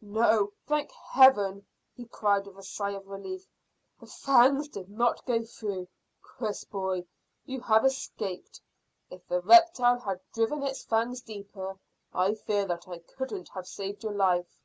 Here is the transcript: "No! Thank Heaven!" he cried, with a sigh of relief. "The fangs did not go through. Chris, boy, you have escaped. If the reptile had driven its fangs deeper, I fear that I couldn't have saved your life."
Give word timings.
"No! 0.00 0.50
Thank 0.66 0.90
Heaven!" 0.90 1.66
he 1.94 2.06
cried, 2.06 2.46
with 2.46 2.56
a 2.56 2.62
sigh 2.62 2.92
of 2.92 3.08
relief. 3.08 3.44
"The 4.00 4.06
fangs 4.06 4.66
did 4.68 4.88
not 4.88 5.26
go 5.26 5.44
through. 5.44 5.86
Chris, 6.22 6.64
boy, 6.64 7.04
you 7.44 7.60
have 7.60 7.84
escaped. 7.84 8.58
If 9.10 9.28
the 9.28 9.42
reptile 9.42 9.98
had 9.98 10.20
driven 10.32 10.62
its 10.62 10.82
fangs 10.82 11.20
deeper, 11.20 11.78
I 12.10 12.36
fear 12.36 12.64
that 12.68 12.88
I 12.88 13.00
couldn't 13.00 13.50
have 13.50 13.66
saved 13.66 14.02
your 14.02 14.14
life." 14.14 14.62